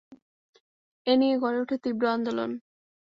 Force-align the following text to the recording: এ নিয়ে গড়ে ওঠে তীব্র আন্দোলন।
এ 1.07 1.13
নিয়ে 1.19 1.35
গড়ে 1.41 1.57
ওঠে 1.63 1.75
তীব্র 1.83 2.03
আন্দোলন। 2.07 2.51